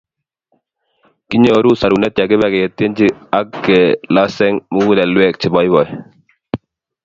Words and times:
Kinyoru 1.27 1.71
sorunet 1.79 2.15
yekibe 2.19 2.47
ketienchi 2.53 3.07
ak 3.39 3.47
keloseng 3.63 4.55
mugulelwek 4.73 5.33
cheboiboi 5.41 5.87